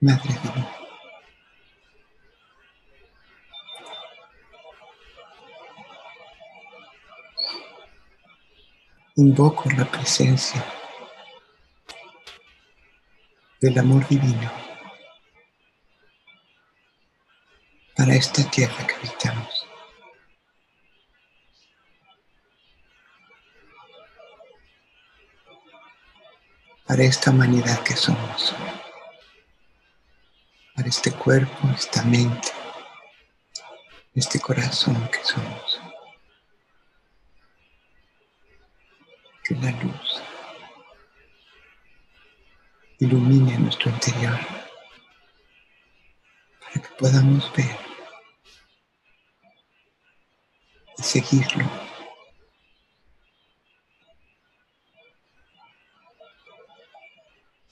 Madre 0.00 0.32
Divina. 0.42 0.78
invoco 9.16 9.68
la 9.70 9.84
presencia 9.84 10.64
del 13.60 13.78
amor 13.78 14.08
divino 14.08 14.61
para 17.96 18.14
esta 18.14 18.42
tierra 18.50 18.86
que 18.86 18.94
habitamos. 18.94 19.66
Para 26.86 27.04
esta 27.04 27.30
humanidad 27.30 27.82
que 27.82 27.96
somos, 27.96 28.54
para 30.74 30.88
este 30.88 31.10
cuerpo, 31.12 31.68
esta 31.74 32.02
mente, 32.02 32.48
este 34.14 34.38
corazón 34.40 35.08
que 35.08 35.24
somos. 35.24 35.80
que 39.44 39.56
la 39.56 39.72
luz 39.72 40.22
ilumine 43.00 43.58
nuestro 43.58 43.90
interior 43.90 44.38
podamos 47.02 47.52
ver 47.56 47.76
y 50.96 51.02
seguirlo. 51.02 51.68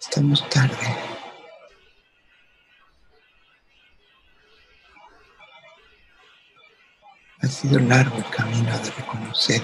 Estamos 0.01 0.49
tarde. 0.51 0.97
Ha 7.41 7.47
sido 7.47 7.79
largo 7.79 8.17
el 8.17 8.31
camino 8.31 8.77
de 8.81 8.91
reconocer 8.91 9.63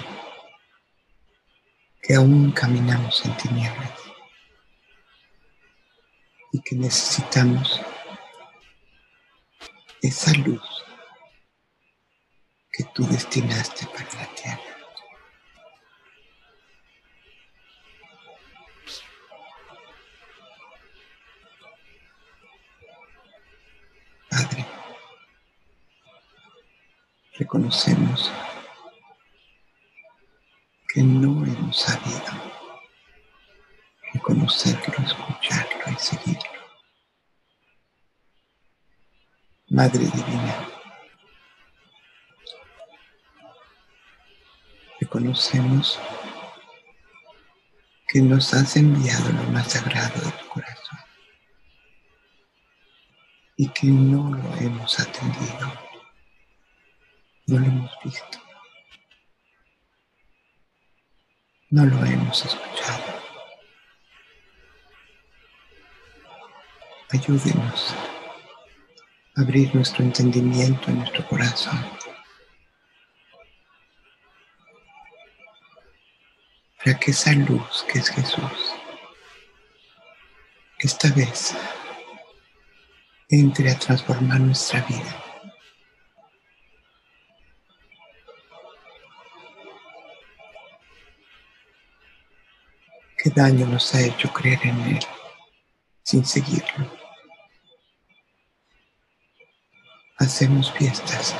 que 2.01 2.15
aún 2.15 2.53
caminamos 2.53 3.25
en 3.25 3.35
tinieblas 3.35 3.99
y 6.53 6.61
que 6.61 6.77
necesitamos 6.77 7.81
esa 10.01 10.31
luz 10.33 10.83
que 12.71 12.83
tú 12.93 13.07
destinaste 13.07 13.87
para 13.87 14.13
la 14.13 14.27
tierra. 14.35 14.61
Padre, 24.29 24.65
reconocemos 27.39 28.31
que 30.93 31.01
no 31.01 31.43
hemos 31.45 31.77
sabido 31.79 32.57
reconocerlo, 34.13 34.95
escucharlo 35.03 35.91
y 35.91 35.95
seguirlo. 35.95 36.56
Madre 39.77 40.05
Divina, 40.05 40.55
reconocemos 44.99 45.99
que 48.07 48.19
nos 48.23 48.55
has 48.55 48.75
enviado 48.75 49.31
lo 49.33 49.43
más 49.51 49.71
sagrado 49.73 50.19
de 50.19 50.31
tu 50.31 50.47
corazón 50.47 50.99
y 53.55 53.69
que 53.69 53.85
no 53.85 54.31
lo 54.31 54.55
hemos 54.55 54.99
atendido, 54.99 55.71
no 57.45 57.59
lo 57.59 57.65
hemos 57.67 57.91
visto. 58.03 58.39
no 61.69 61.85
lo 61.85 62.03
hemos 62.03 62.45
escuchado. 62.45 63.03
Ayúdenos 67.11 67.93
abrir 69.37 69.73
nuestro 69.75 70.03
entendimiento, 70.03 70.89
nuestro 70.91 71.25
corazón. 71.27 71.79
Para 76.83 76.99
que 76.99 77.11
esa 77.11 77.33
luz 77.33 77.85
que 77.91 77.99
es 77.99 78.09
Jesús, 78.09 78.73
esta 80.79 81.11
vez, 81.11 81.55
entre 83.29 83.71
a 83.71 83.77
transformar 83.77 84.39
nuestra 84.39 84.81
vida. 84.81 85.23
¿Qué 93.17 93.29
daño 93.29 93.67
nos 93.67 93.93
ha 93.93 94.01
hecho 94.01 94.31
creer 94.31 94.59
en 94.63 94.79
Él 94.95 94.99
sin 96.03 96.25
seguirlo? 96.25 97.06
Hacemos 100.19 100.71
fiestas, 100.71 101.35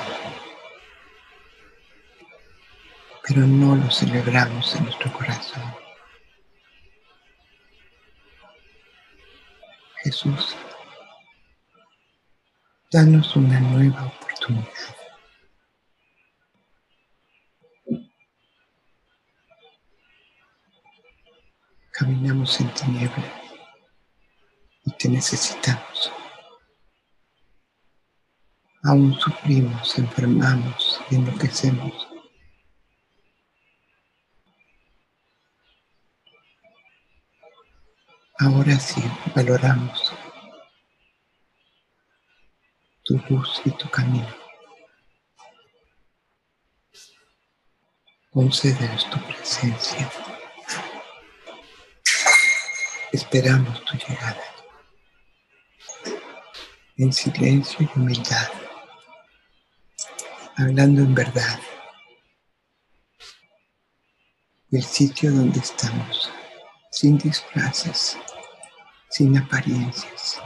pero 3.26 3.44
no 3.44 3.74
lo 3.74 3.90
celebramos 3.90 4.74
en 4.76 4.84
nuestro 4.84 5.12
corazón. 5.12 5.62
Jesús, 10.04 10.56
danos 12.92 13.34
una 13.34 13.58
nueva 13.58 14.06
oportunidad. 14.06 14.96
Caminamos 21.90 22.60
en 22.60 22.72
tinieblas 22.74 23.26
y 24.84 24.92
te 24.92 25.08
necesitamos. 25.08 26.12
Aún 28.88 29.12
sufrimos, 29.20 29.98
enfermamos 29.98 30.98
y 31.10 31.16
enloquecemos. 31.16 32.08
Ahora 38.38 38.80
sí 38.80 39.02
valoramos 39.36 40.14
tu 43.04 43.20
luz 43.28 43.60
y 43.66 43.70
tu 43.72 43.90
camino. 43.90 44.34
Concédenos 48.30 49.10
tu 49.10 49.18
presencia. 49.26 50.10
Esperamos 53.12 53.84
tu 53.84 53.98
llegada. 53.98 54.44
En 56.96 57.12
silencio 57.12 57.86
y 57.94 57.98
humildad. 57.98 58.57
Hablando 60.60 61.02
en 61.02 61.14
verdad. 61.14 61.60
El 64.72 64.82
sitio 64.82 65.30
donde 65.30 65.60
estamos. 65.60 66.32
Sin 66.90 67.16
disfraces. 67.16 68.18
Sin 69.08 69.38
apariencias. 69.38 70.42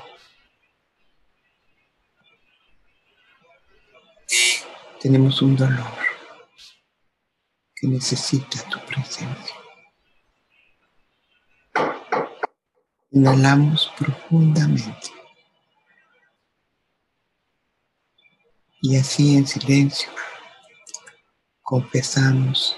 Tenemos 5.01 5.41
un 5.41 5.57
dolor 5.57 5.97
que 7.75 7.87
necesita 7.87 8.69
tu 8.69 8.85
presencia. 8.85 9.57
Inhalamos 13.13 13.91
profundamente. 13.97 15.22
Y 18.85 18.97
así 18.97 19.37
en 19.37 19.47
silencio 19.47 20.11
confesamos 21.63 22.77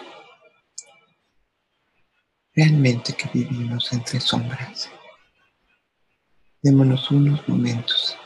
realmente 2.54 3.14
que 3.16 3.26
vivimos 3.32 3.90
entre 3.90 4.20
sombras. 4.20 4.90
Démonos 6.60 7.10
unos 7.10 7.48
momentos 7.48 8.18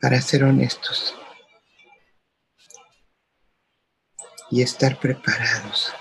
para 0.00 0.20
ser 0.20 0.42
honestos 0.42 1.14
y 4.50 4.62
estar 4.62 4.98
preparados 4.98 5.92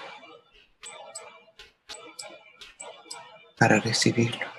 para 3.59 3.79
recibirlo. 3.79 4.52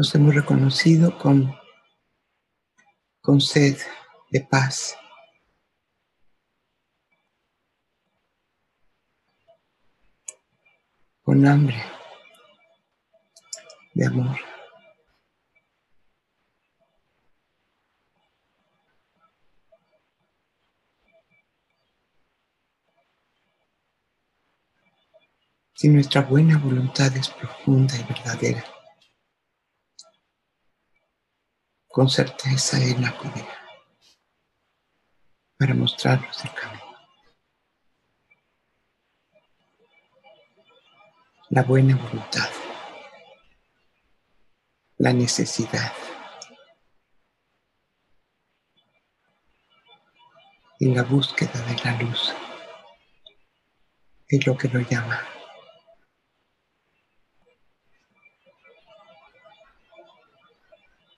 Nos 0.00 0.14
hemos 0.14 0.34
reconocido 0.34 1.18
con, 1.18 1.54
con 3.20 3.38
sed 3.38 3.76
de 4.30 4.40
paz. 4.40 4.96
Con 11.20 11.46
hambre 11.46 11.76
de 13.92 14.06
amor. 14.06 14.38
Si 25.74 25.88
nuestra 25.90 26.22
buena 26.22 26.56
voluntad 26.56 27.14
es 27.18 27.28
profunda 27.28 27.94
y 27.98 28.04
verdadera, 28.04 28.79
Con 31.90 32.08
certeza 32.08 32.78
Él 32.78 33.04
acudirá 33.04 33.58
para 35.58 35.74
mostrarnos 35.74 36.44
el 36.44 36.54
camino. 36.54 36.84
La 41.48 41.64
buena 41.64 41.96
voluntad, 41.96 42.48
la 44.98 45.12
necesidad 45.12 45.92
y 50.78 50.94
la 50.94 51.02
búsqueda 51.02 51.60
de 51.66 51.76
la 51.84 52.00
luz 52.00 52.32
es 54.28 54.46
lo 54.46 54.56
que 54.56 54.68
lo 54.68 54.78
llama 54.78 55.39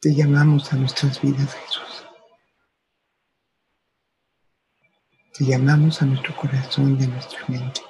Te 0.02 0.12
llamamos 0.12 0.72
a 0.72 0.76
nuestras 0.76 1.22
vidas, 1.22 1.54
Jesús. 1.54 2.04
Te 5.32 5.44
llamamos 5.44 6.02
a 6.02 6.06
nuestro 6.06 6.34
corazón 6.34 7.00
y 7.00 7.04
a 7.04 7.06
nuestra 7.06 7.38
mente. 7.46 7.82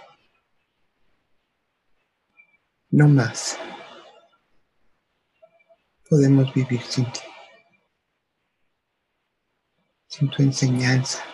No 2.90 3.08
más 3.08 3.58
podemos 6.10 6.52
vivir 6.52 6.82
sin 6.82 7.10
ti, 7.10 7.20
sin 10.06 10.28
tu 10.28 10.42
enseñanza. 10.42 11.24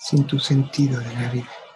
sin 0.00 0.26
tu 0.26 0.38
sentido 0.38 0.98
de 1.00 1.14
la 1.16 1.30
vida. 1.30 1.67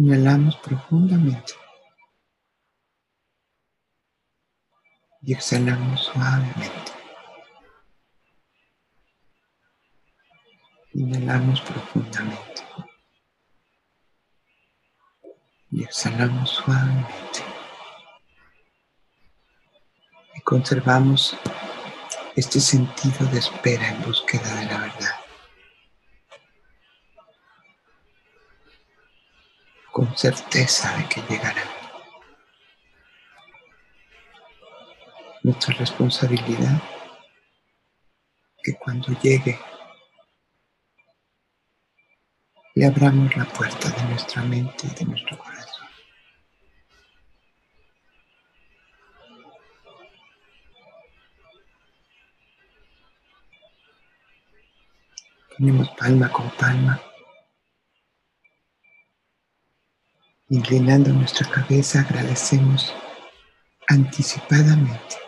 Inhalamos 0.00 0.54
profundamente 0.58 1.54
y 5.22 5.32
exhalamos 5.32 6.04
suavemente. 6.04 6.92
Inhalamos 10.94 11.60
profundamente 11.62 12.62
y 15.72 15.82
exhalamos 15.82 16.50
suavemente. 16.50 17.40
Y 20.36 20.40
conservamos 20.42 21.36
este 22.36 22.60
sentido 22.60 23.26
de 23.32 23.40
espera 23.40 23.88
en 23.88 24.02
búsqueda 24.04 24.54
de 24.60 24.66
la 24.66 24.78
verdad. 24.78 25.27
Con 29.98 30.16
certeza 30.16 30.96
de 30.96 31.08
que 31.08 31.20
llegará. 31.22 31.64
Nuestra 35.42 35.74
responsabilidad 35.74 36.80
que 38.62 38.74
cuando 38.74 39.08
llegue 39.20 39.58
le 42.76 42.86
abramos 42.86 43.36
la 43.36 43.44
puerta 43.46 43.88
de 43.90 44.02
nuestra 44.04 44.42
mente 44.42 44.86
y 44.86 44.94
de 44.94 45.04
nuestro 45.04 45.36
corazón. 45.36 45.88
Ponemos 55.56 55.88
palma 55.98 56.30
con 56.30 56.48
palma 56.50 57.07
Inclinando 60.50 61.12
nuestra 61.12 61.46
cabeza 61.46 62.00
agradecemos 62.00 62.94
anticipadamente 63.86 65.27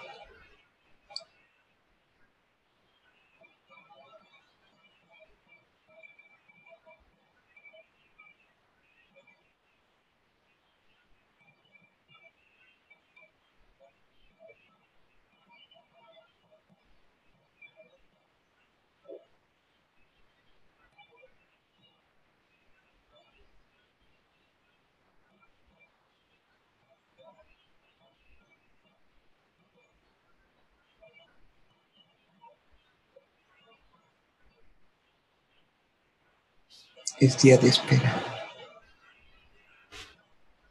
es 37.21 37.37
día 37.43 37.59
de 37.59 37.69
espera, 37.69 38.15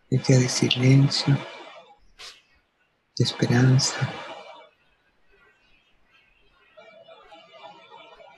es 0.10 0.28
día 0.28 0.40
de 0.40 0.50
silencio, 0.50 1.38
de 3.16 3.24
esperanza, 3.24 4.12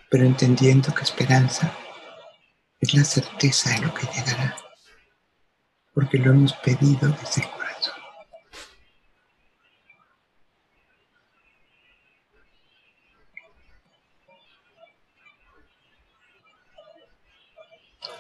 pero 0.10 0.26
entendiendo 0.26 0.94
que 0.94 1.04
esperanza 1.04 1.74
es 2.82 2.94
la 2.94 3.06
certeza 3.06 3.70
de 3.70 3.86
lo 3.86 3.94
que 3.94 4.06
llegará, 4.08 4.58
porque 5.94 6.18
lo 6.18 6.32
hemos 6.32 6.52
pedido 6.56 7.08
desde 7.22 7.50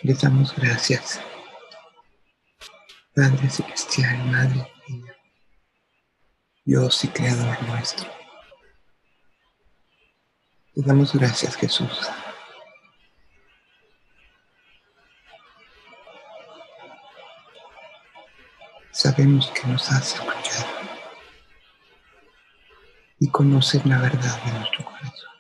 el 0.04 0.14
corazón. 0.14 0.14
Le 0.14 0.14
damos 0.14 0.56
gracias, 0.56 1.22
Padre 3.16 3.50
Celestial, 3.50 4.26
Madre 4.26 4.72
Divina, 4.88 5.16
Dios 6.66 7.04
y 7.04 7.08
Creador 7.10 7.62
nuestro. 7.64 8.10
Le 10.74 10.84
damos 10.84 11.14
gracias, 11.14 11.56
Jesús. 11.56 12.10
Sabemos 18.94 19.52
que 19.52 19.68
nos 19.68 19.90
has 19.92 20.14
escuchado 20.14 20.68
y 23.20 23.30
conocer 23.30 23.86
la 23.86 24.00
verdad 24.00 24.44
de 24.44 24.52
nuestro 24.52 24.86
corazón. 24.86 25.31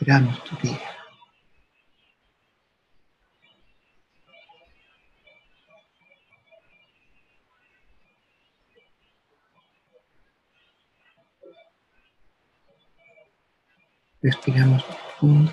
Esperamos 0.00 0.42
tu 0.44 0.56
día. 0.56 0.80
Respiramos 14.22 14.82
profundo. 14.84 15.52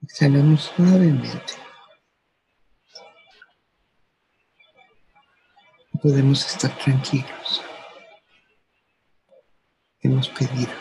Exhalamos 0.00 0.62
suavemente. 0.74 1.67
Podemos 6.02 6.46
estar 6.46 6.76
tranquilos. 6.78 7.62
Hemos 10.00 10.28
pedido 10.28 10.72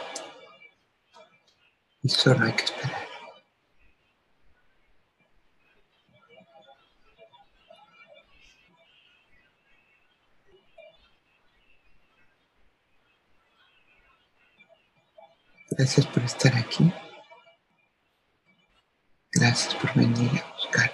y 2.04 2.10
solo 2.10 2.46
hay 2.46 2.54
que 2.54 2.66
esperar. 2.66 3.08
Gracias 15.72 16.08
por 16.08 16.24
estar 16.24 16.56
aquí. 16.56 16.92
Gracias 19.32 19.76
por 19.76 19.94
venir 19.94 20.32
a 20.42 20.54
buscar. 20.54 20.92